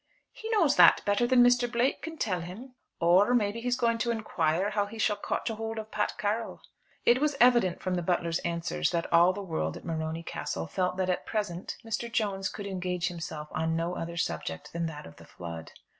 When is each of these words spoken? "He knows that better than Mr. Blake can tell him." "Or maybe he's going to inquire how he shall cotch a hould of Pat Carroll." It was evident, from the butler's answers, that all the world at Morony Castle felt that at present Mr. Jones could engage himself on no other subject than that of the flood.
"He 0.31 0.49
knows 0.49 0.77
that 0.77 1.05
better 1.05 1.27
than 1.27 1.43
Mr. 1.43 1.71
Blake 1.71 2.01
can 2.01 2.17
tell 2.17 2.41
him." 2.41 2.73
"Or 2.99 3.35
maybe 3.35 3.61
he's 3.61 3.75
going 3.77 3.99
to 3.99 4.09
inquire 4.09 4.71
how 4.71 4.87
he 4.87 4.97
shall 4.97 5.15
cotch 5.15 5.47
a 5.51 5.57
hould 5.57 5.77
of 5.77 5.91
Pat 5.91 6.15
Carroll." 6.17 6.59
It 7.05 7.21
was 7.21 7.35
evident, 7.39 7.83
from 7.83 7.93
the 7.93 8.01
butler's 8.01 8.39
answers, 8.39 8.89
that 8.89 9.13
all 9.13 9.31
the 9.31 9.43
world 9.43 9.77
at 9.77 9.85
Morony 9.85 10.23
Castle 10.23 10.65
felt 10.65 10.97
that 10.97 11.11
at 11.11 11.27
present 11.27 11.77
Mr. 11.85 12.11
Jones 12.11 12.49
could 12.49 12.65
engage 12.65 13.09
himself 13.09 13.49
on 13.51 13.75
no 13.75 13.93
other 13.95 14.17
subject 14.17 14.73
than 14.73 14.87
that 14.87 15.05
of 15.05 15.17
the 15.17 15.25
flood. 15.25 15.71